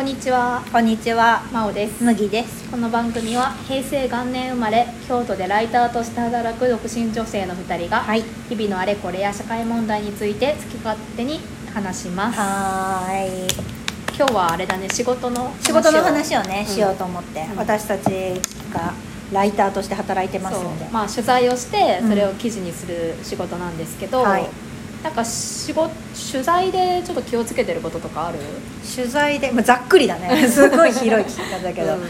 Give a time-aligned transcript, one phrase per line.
[0.00, 0.64] こんにちは。
[0.72, 1.42] こんにちは。
[1.52, 2.02] 真央です。
[2.02, 2.70] 麦です。
[2.70, 8.22] この番組は平成元年生まれ京都でライターとして働く独身女性の2人が、はい。
[8.48, 11.40] 日々のあれこれや社会問題について好き勝手に
[11.74, 12.40] 話します。
[12.40, 13.48] はーい。
[14.16, 14.88] 今日はあれだね。
[14.88, 16.74] 仕事の仕事の話をね、うん。
[16.74, 17.56] しようと思って、うん。
[17.58, 18.08] 私たち
[18.72, 18.94] が
[19.34, 20.86] ライターとして働いてますので。
[20.86, 24.48] まあ取材をしてうんそれを記事にする仕事なんですけど、はい
[25.02, 25.90] なんか仕事
[26.32, 28.38] 取材でちょっと気をつけてることとかある？
[28.94, 30.44] 取材で、まあ、ざっくりだね。
[30.48, 32.00] すごい広い聞き方だけど、うん。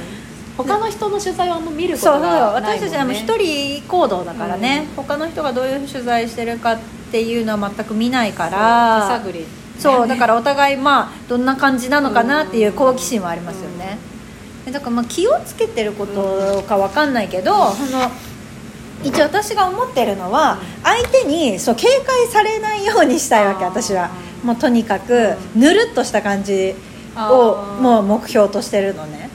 [0.57, 6.79] 他の人の取材をあんま見るこそうそうとがないもん、ね、私たちは一人行動だからね、他の人がどういう取材してるかっ
[7.11, 9.09] ていうのは全く見ないから。
[9.09, 9.47] 手探り。
[9.79, 13.97] そうだからお互いまあどんな感じなのかなっていう好奇心はありますよね、
[14.67, 18.11] でだからまあ気をつけてることかわかんないけど、その
[19.03, 24.11] 一応私が思ってるのは相手にそう警戒されないようにしたいわけ私は。
[24.45, 26.75] もうとにかくぬるっとした感じ
[27.15, 29.29] あをーもう目標としてるのね。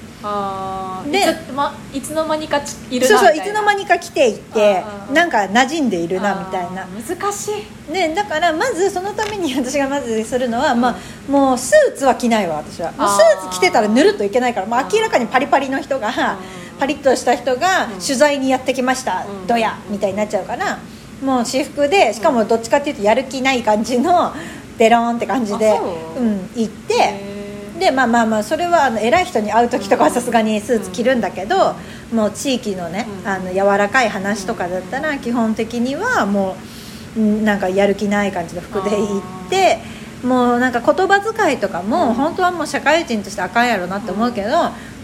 [1.11, 6.87] でいつ,、ま、いつの間にかちいるそうそういつの間にか来ていってなんか馴染んでいるなみたいな。
[6.87, 7.51] 難し
[7.89, 7.91] い。
[7.91, 12.91] ね、だからまずそのために 私がまずするのは、まあ、もうスーツは着ないわ私は。
[12.91, 16.11] スーツ着てたらぬるっといけないから、まあ、明らかにパリパリの人が
[16.79, 17.99] パリッとした人がうん。
[17.99, 19.47] 取材にやってきました、うん。
[19.47, 20.79] どやみたいになっちゃうから
[21.23, 24.33] もう私服でしかもどっちかっていうとやる気ない感じの
[24.77, 25.71] デローンって感じで
[26.17, 26.19] う？
[26.19, 31.75] うん、行ってへでまあまあまあそれはあの偉い人に会う時とかはさすがにスーツ着るんだけど、
[32.13, 33.27] もう地域のね、うん。
[33.27, 36.55] あの柔らかい話とかだったら基本的にはも
[37.17, 39.79] ううんなんかやる気ない感じの服で行って
[40.23, 42.13] もうなんか言葉遣いとかも、うん。
[42.13, 44.49] 本当はもう社会人としてあかんやろなって思うけど、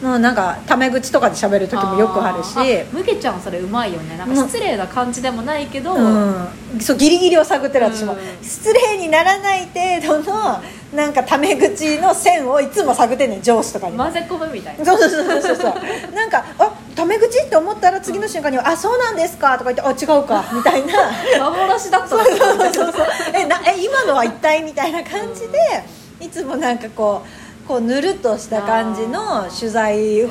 [0.02, 0.35] もうなん。
[0.35, 2.55] かタメ口とかで喋る時もよくあるし。
[2.55, 4.17] ーむげちゃんそれうまいよね。
[4.17, 6.47] なんか失礼な感じでもないけど、うん、
[6.80, 8.19] そうギリギリを探ってる私も、うん。
[8.44, 9.67] 失礼にならない
[10.02, 10.61] 程度の
[10.94, 14.85] なんかタメ口の線をいつも探ってんねん上司とかに、混ぜ込むみたいな。
[14.85, 15.73] そうそうそうそうそう。
[16.16, 21.50] なんかあタメ口って思ったら次の瞬間には「あそうなんですか」とか言って「あ違うか」みたいな。
[21.50, 22.07] 幻だった。
[22.07, 22.38] そうそう
[22.73, 23.07] そうそう。
[23.33, 25.83] えなえ今のは一体みたいな感じで
[26.19, 27.41] いつもなんかこう
[27.71, 30.29] こうぬるっとした感じの取材を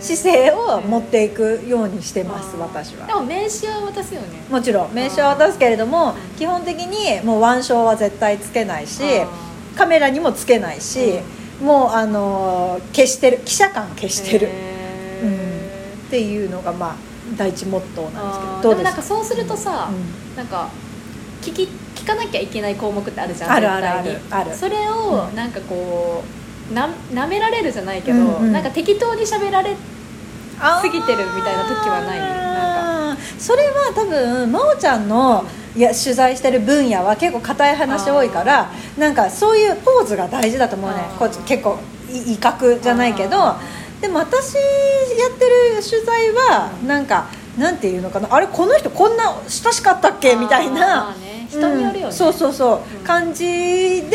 [0.00, 3.06] 姿勢を持っていくようにしてます私は。
[3.06, 4.26] でも名刺は渡すよね。
[4.50, 9.28] もちろん名刺は渡すけれども基本的にもう腕章は絶対つけないしあ
[9.76, 11.20] カメラにもつけないし、
[11.62, 15.30] もうあのー消してる記者感消してる、へうん。
[15.30, 15.34] ー
[16.08, 16.96] っていうのがまあ
[17.36, 18.68] 第一モットーなんですけどどうですか？
[18.70, 20.36] でもなんかそうするとさ、うん。
[20.36, 20.68] なんか
[21.40, 24.56] 聞き聞かなきゃいけない項目ってあるじゃんあるあるあるある。
[24.56, 25.36] それをうん。
[25.36, 26.39] なんかこう
[26.72, 28.52] な舐められるじゃないけど、うんうん。
[28.52, 29.76] なんか適当に喋られ
[30.58, 32.18] あー過ぎてるみたいな時はない。
[32.18, 35.44] なんそれは多分真央ちゃんの
[35.74, 40.96] いや取材してる分野は結構硬い話多いからなんかそういうポーズが大事だと思うね。
[41.18, 41.78] こう結構
[42.10, 43.60] い威嚇じゃないけどあ
[44.00, 44.60] でも私や
[45.34, 48.28] ってる取材はなんかなんていうのかな。
[48.30, 50.36] あれこの人こんな親しかったっけ？
[50.36, 51.14] みたいな
[51.50, 52.12] 人によるよね、うん。
[52.12, 53.04] そうそうそう、うん。
[53.04, 54.10] 感じで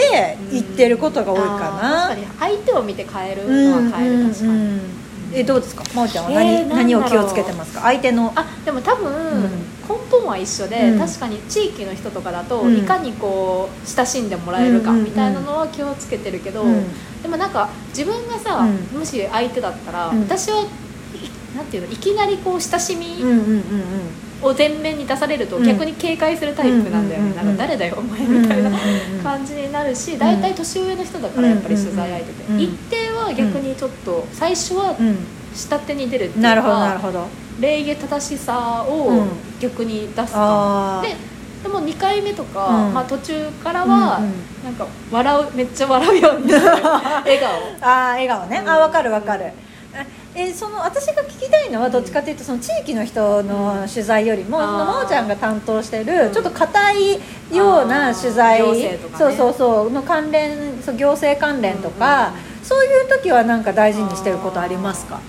[0.51, 2.27] 言ってることが多いかな、確かに。
[2.39, 4.79] 相手を見て変えるうんのは変える、確かに、
[5.33, 5.83] えどうですか？
[5.93, 6.31] 真央ちゃんは？
[6.31, 7.81] 何,、えー何を気をつけてますか？
[7.81, 8.31] 相手の。
[8.35, 9.41] あでも多分、ん。
[9.87, 10.99] 根本は一緒で、うん。
[10.99, 12.77] 確かに地域の人とかだと、うん。
[12.77, 16.83] いかにこう親しんでもらえるかみたいなのは気をつけてるけど、うん。
[17.21, 18.99] でもなんか自分がさ、うん。
[18.99, 20.21] もし相手だったら、うん。
[20.21, 20.65] 私はい
[21.55, 23.05] なんていうのいきなりこう親しみ
[24.47, 25.63] を前面に出されるとうん。
[25.65, 27.53] 逆に警戒するタイプなんだよね、うんうんうんうん。
[27.53, 28.77] なんか誰だよお前みたいなうんう
[29.13, 32.55] んうん感じになるし大体年上の人だからやっぱり取材相手で、うん。
[32.55, 35.17] うん一定は逆にちょっと最初はうん。
[35.53, 37.27] 下手に出るっていうか、なるほどなるほど。
[37.61, 39.29] 礼儀正しさをうん。
[39.59, 40.99] 逆に出すか。
[40.99, 41.03] あー。
[41.03, 41.15] も、で
[41.63, 42.93] でも2回目とか、うん。
[42.93, 44.33] まあ、途中からは、うんうん。
[44.65, 47.49] なんか笑うめっちゃ笑うように 笑顔。
[47.81, 49.53] ああ笑顔ね、うんあ分かる分かる
[50.37, 54.67] えその私が聞きたいのはどっちかというとその地域の人の取材よりも、あー。
[54.67, 56.33] その真央ちゃんが担当してるうん。
[56.33, 57.13] ちょっと硬い
[57.53, 58.99] ような取材、ね。
[59.17, 62.65] そうそうそうの関連そう行政関連とか、うん。
[62.65, 65.21] そういう時はなんか大事にしてることありますか？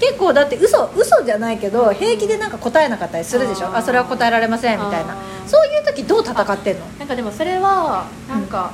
[0.00, 3.68] 結構だって嘘嘘じゃないけど平気でなんか答えなかったりするでしょ？
[3.68, 5.16] あーあそれは答えられませんみたいな。
[5.46, 6.84] そういう時どう戦ってんの？
[6.98, 8.72] なんかでもそれはなんか、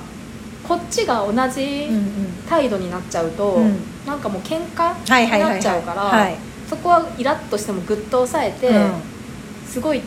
[0.67, 2.03] こっちが同じうんうん。
[2.49, 4.95] 態度になっちゃうと、うんなんかもう喧嘩
[5.25, 6.37] になっちゃうから、はい。
[6.69, 8.93] そこはイラッとしてもぐっと抑えて、うん。
[9.67, 10.01] すごい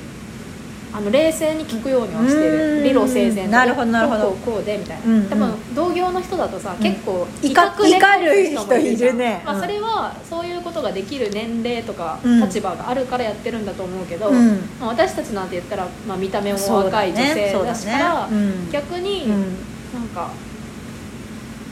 [0.96, 2.84] あの冷静に聞くようにはしてうん。
[2.84, 4.32] る理路整然となるほどなるほど。
[4.32, 5.30] こうこうでみたいな、うんうん。
[5.30, 6.84] 多分同業の人だとさ、うん。
[6.84, 9.42] 結構怒威嚇で怒る人いるね。
[9.46, 9.62] まあ、うん。
[9.62, 12.42] それはそういうことができる年齢とかうん。
[12.42, 14.58] 立場があるからやってるんだと思うけど、うん。
[14.80, 18.38] まあ、私たちなんて言ったら、まあ、見た目も若い女性だしから、そうだね。
[18.38, 18.72] うん。
[18.72, 19.58] 逆にうん。
[19.94, 20.00] な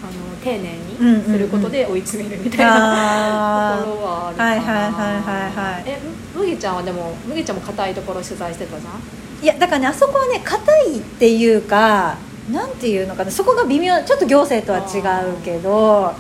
[0.07, 1.19] んか丁寧うんうんうん。
[1.19, 4.49] にすることで追い詰めるみたいなあところはあるかな。
[4.51, 5.83] はいはいはいはいはい。
[5.85, 5.99] え
[6.35, 8.93] む麦ちゃんはでも麦ちゃんも硬いところ取材してたじゃん？
[8.93, 12.17] ーいやだからねあそこはね硬いっていうか
[12.51, 14.99] なんていうのかなそこが微妙ちょっと行政とは違
[15.29, 16.13] うけど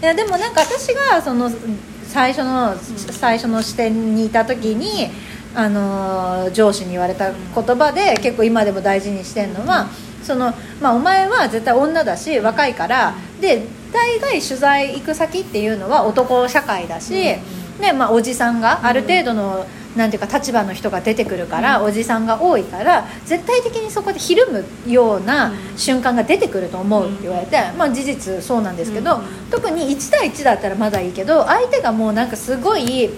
[0.00, 1.50] いやでもなんか私がその
[2.04, 5.10] 最初の、最初の視点にいた時に
[5.54, 9.88] あのー上司に言われた言葉で結構今でも大事にしてるのは、
[10.28, 10.52] その
[10.82, 17.14] まあ、お前は絶対女だし若いからで大概取材行く先っていうのは男社会だし、
[17.80, 19.64] ねまあ、おじさんがある程度の、
[19.96, 24.46] なんていうか立場の人が出てくるから、おじさんが多いから絶対的にそこでひる
[24.84, 29.22] むような瞬間が出てくると思うって言われて、まあ、事実そうなんですけど、うん。
[29.50, 33.08] 特に1対1だったらまだいいけど相手がもうなんかすごい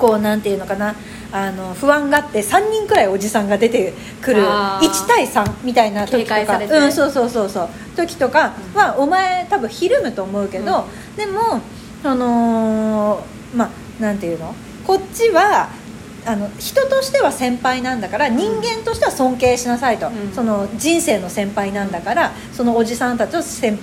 [0.00, 0.96] こうなんていうのかな
[1.32, 4.88] あの不安があって3人くらいおじさんが出てくるあー。
[4.88, 6.58] 1対3みたいな時とか。
[6.58, 7.68] うん、そうそうそうそう。
[7.96, 10.86] 時とかはお前多分ひるむと思うけど、
[11.16, 11.60] でも
[12.02, 14.54] あのーまあなんていうの？
[14.86, 15.68] こっちは
[16.26, 20.32] あの人としては先輩なんだから人間としては尊敬しなさいと、うん。
[20.32, 23.78] その人生の先輩なんだからそのおじさんたちを先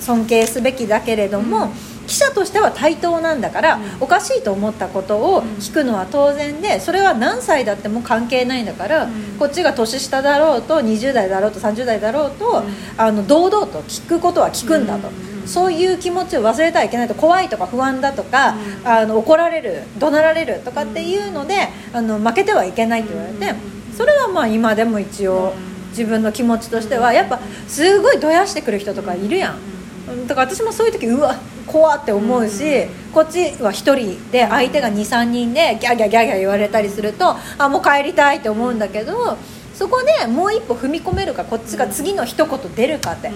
[0.00, 3.82] 尊敬すべきだけれども、うん記者としては対等なんだから、うん。
[4.00, 9.38] おかしいと思ったことを聞くのは当然でそれは何歳だっても関係ないんだから、うん。
[9.38, 12.64] こっちが年下だろうと20代だろうと30代だろうと、うん。
[12.98, 18.54] あの堂々と聞くことは聞くんだと、うんそういう気持ちを忘れてはいけないと怖いとか不安だとか、
[18.84, 18.88] うん。
[18.88, 23.94] あの怒られる怒鳴られるとかっていうので、あの負けてはいけないって言われて、うん。
[23.96, 25.72] それはまあ今でも一応うん。
[25.92, 27.38] 自分の気持ちとしてはやっぱ
[27.68, 29.71] すごいどやしてくる人とかいるやん。
[30.26, 39.36] だから私もそういう時うわ怖って思うし、うんこっちは1人で相手が23人でギャーギャーギャーギャー言われたりするとあもう帰りたいって思うんだけど
[39.74, 43.30] そこでもう一歩踏み込めるかこっちが次の一言出るかって。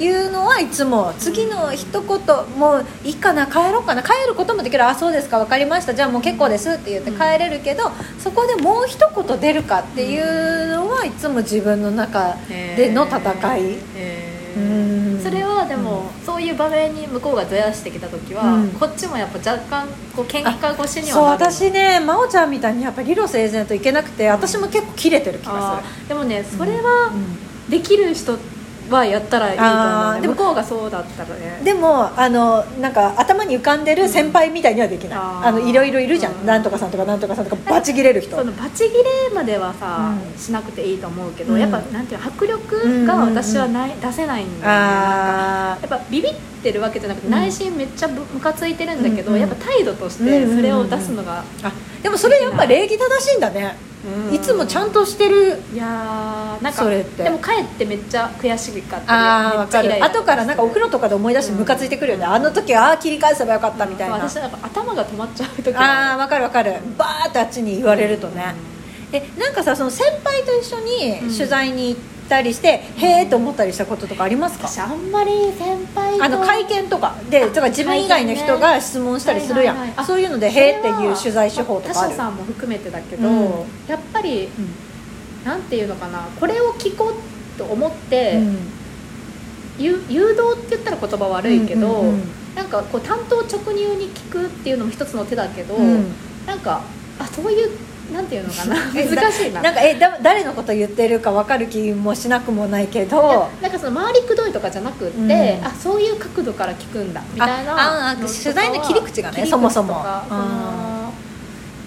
[0.00, 4.86] いうのはいつも次の一言もういいかな帰ろうかな帰ることもできる。
[4.86, 5.92] あそうですか分かりました。
[5.92, 14.37] じゃあもう結構ですって言って帰れるけどそこでもう一言出るかっていうのはいつも自分の中での戦い。
[14.58, 15.20] うん。
[15.22, 18.68] それはでも、そういう場面に向こうがどやしてきた時は、うん。
[18.70, 21.44] こっちもやっぱ若干こう喧嘩越しにそうはなる。
[21.52, 26.04] 私ね真央ちゃんみたいにやっぱり理路整然といけなくて私も結構キレてる気があする。
[26.06, 27.12] ーでもねそれは
[27.68, 28.38] できる人
[28.90, 31.60] はやったらいいと思う、でも向こうがそうだったらね。
[31.64, 35.48] でもあのなんか頭に浮かんでる先輩みたいにはできない、あー。
[35.48, 36.46] あのいろいろいるじゃん、うん。
[36.46, 38.36] なんとかさんとかなんとかさんとかバチ切れる人。
[38.36, 39.04] そのバチ切れ
[39.34, 40.38] まではさ、うん。
[40.38, 41.60] しなくていいと思うけど、うん。
[41.60, 44.78] やっぱなんていうの迫力が私はない、出せないんだよね。
[45.78, 47.32] やっぱビビってるわけじゃなくて、うん。
[47.32, 49.40] 内心めっちゃぶムカついてるんだけど、うんうん。
[49.40, 51.44] やっぱ態度としてそれを出すのが、
[52.02, 53.76] でもそれやっぱ礼儀正しいんだね、
[54.32, 55.60] いつもちゃんとしてる。
[55.74, 57.24] いやーなんかそれって。
[57.24, 60.04] でも帰ってめっちゃ悔しかったりああ分かる。
[60.04, 66.72] 後からなんかお風呂とかで思い出してムカついてくるよね、あの時ああ切り返せばよかったみたいな、私なんか頭が止まっちゃう時ああが分かる分かる。
[66.96, 68.54] バーってあっちに言われるとね、
[69.12, 71.36] えなんかさその先輩と一緒にうん。
[71.36, 74.68] 取材に行ったりして、へえと思ったりしたこととかありますか？
[74.68, 80.04] 私あんまり先輩とあの会見とかでだから自分以外の人が質問したりするやん、はいはいはい。
[80.04, 82.08] あそういうので「へえ」っていう取材手法とかある。
[82.08, 83.44] 他社さんも含めてだけど、うん。
[83.88, 84.68] やっぱりうん
[85.44, 88.58] なんていうのかなこれを聞こうと思って、うん。
[89.78, 92.22] ゆ誘導って言ったら言葉悪いけど、うんうん
[92.56, 96.12] なんかこう単刀直入に聞くっていうのも一つの手だけど、うん。
[96.44, 96.82] なんか
[97.20, 97.70] あそういう
[98.12, 98.76] なんていうのかな？
[98.96, 99.62] え難しいな。
[99.62, 103.48] なんかえだ誰のこと言ってるか分かる気もしなくもないけど。
[103.60, 105.26] なんかその周りくどいとかじゃなくって、う
[105.62, 105.66] ん。
[105.66, 110.04] あそういう角度から聞くんだみたいなああ取材の切り口がねそもそも。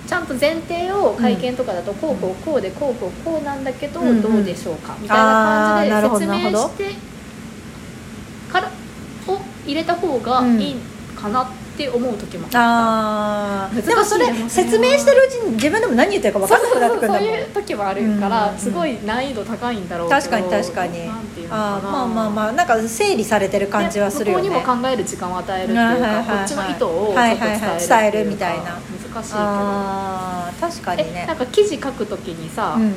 [0.08, 5.16] ちゃんと前提を会見とかだとこうこうこうでこうこうこうなんだけどどうでしょうかみた
[5.86, 6.96] いな感じで説明して
[8.52, 8.70] から
[9.28, 10.76] を入れた方がいい
[11.16, 13.76] かなって思う時もあー。
[13.76, 18.58] 難しいでもそれ説明してるうちに自分でも何言ってるか分からなくなってくるんだそういう時もあるから、うん。
[18.58, 21.10] すごい難易度高いんだろうけど確かに確かに。
[21.50, 24.44] あーまあまあまあなんか整理されてる感じはするよね。
[24.44, 28.80] で向こうにも考える時間を与えるっていうか、こっちの意図を伝えるみたいな
[29.14, 29.32] 難しい。
[29.32, 32.94] けど確かにえねなんか記事書くときにさ、うん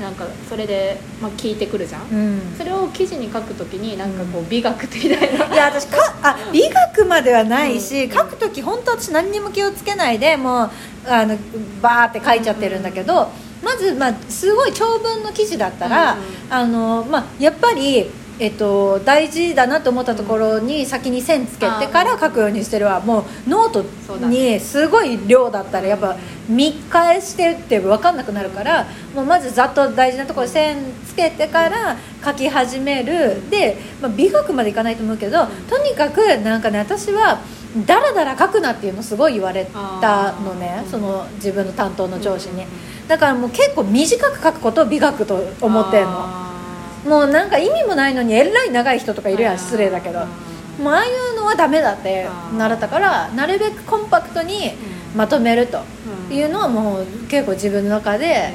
[0.00, 2.40] なんかそれで、まあ、聞いてくるじゃん、うん。
[2.56, 10.70] それを記事に書くときになんかこう美学みたいな、いや私かあ美学まではないし、書く時本当私何にも気をつけないでもう
[11.06, 11.36] あの
[11.82, 13.28] バーって書いちゃってるんだけど、
[13.62, 16.18] まず、まあ、すごい長文の記事だったら、うん。
[16.52, 23.84] あのまあ、やっぱりえっと、大事だなと思ったところに先に線つけてから書くようにしてるわもうノート
[24.26, 26.16] にすごい量だったらやっぱ
[26.48, 33.48] 見返してって分かんなくなるからもうまずざっと大事なところ線つけてから書き始める。
[33.50, 37.40] で、まあ、美学までいかないと思うけどとにかくなんかね私は
[37.86, 39.66] だらだら書くなっていうのすごい言われ
[40.00, 42.64] たのねその自分の担当の上司に。
[43.08, 46.41] だからもう結構短く書くことを美学と思ってるの。
[47.06, 50.20] もうなんか意味もないのにえらい長い人とかいるやん失礼だけど
[50.78, 54.72] もうああいうのはダメだって習ったからなるべくコンパクトに
[55.14, 55.82] まとめると
[56.30, 58.52] いうのはもう結構自分の中で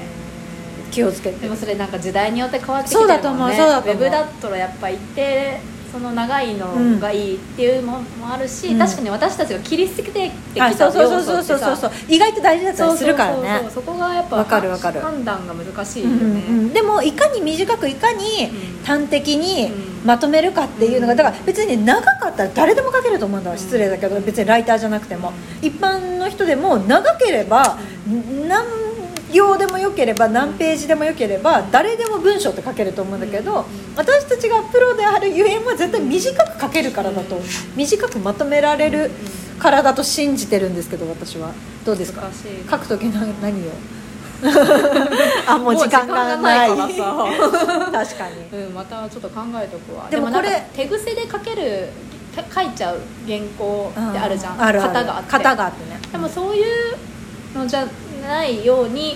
[0.91, 1.41] 気をつけて。
[1.41, 3.13] でもそれなんか時代によって変わってきてるもんね。
[3.15, 3.95] そうだと思うそうだと思う。
[3.95, 5.59] ウェブだったらやっぱ一定
[5.97, 10.73] その長いのがいいっていうのもあるし、うん、確かに私たちが切り捨ててきた要
[11.21, 13.69] 素ってさ意外と大事だったりするからね。
[13.71, 14.99] そこがやっぱかるかる。
[14.99, 18.51] 判断が難しいよね、うんうん、でもいかに短くいかに
[18.85, 19.71] 端的に
[20.05, 25.33] まとめるかっていうのがだから別に長かったら誰でも書けると思うんだ失礼だけど別にライターじゃなくても。
[25.63, 27.79] 一般の人でも長ければ
[28.47, 28.86] 何
[29.31, 33.65] 行でもよければ何ページでもよければ誰でも文章って書けると思うんだけど
[33.95, 37.39] 私たちがプロであるゆえんは絶対短く書けるからだと。
[37.75, 39.11] 短くまとめられる
[39.59, 41.51] からだと信じてるんですけど私は。
[41.85, 42.23] どうですか？
[42.69, 43.71] 書く時の何を？
[45.47, 50.07] あもう時間がない 確かに、うん、またちょっと考えとくわ。
[50.11, 51.89] でもこれ手癖で書ける
[52.53, 54.93] 書いちゃう原稿ってあるじゃん、あるある。
[54.93, 55.31] 型があって。
[55.31, 55.99] 型があってね。
[56.11, 57.87] でもそういうのじゃ
[58.27, 59.15] ないように、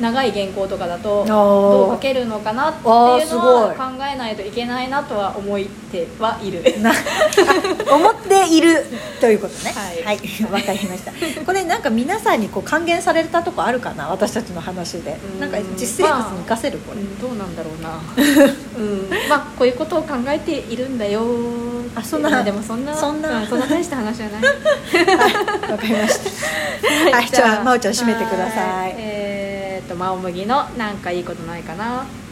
[0.00, 6.62] 長い原稿とかだとどう書けるのかなっていうのは考えないといけないなとは思ってはいる。
[7.90, 8.84] 思っている
[9.20, 9.72] ということね。
[9.74, 11.12] はい、はい、かりました。
[11.44, 14.08] これなんか皆さんにこう還元されたとこあるかな？
[14.08, 15.16] 私たちの話で。
[15.40, 18.00] なんか実生活に生かせる、これ、まあ、どうなんだろうな。
[18.76, 19.10] うん。
[19.28, 21.22] まあこういうことを考えているんだよ。
[21.94, 24.42] あそんなでもそんなそんな、そんな大した話じゃない。
[24.42, 24.48] わ、
[25.68, 27.16] はい、かりました。
[27.16, 28.94] はいじゃあ真央ちゃん締めてください。
[28.96, 32.27] えー、っとマオムギのなんかいいことないかな？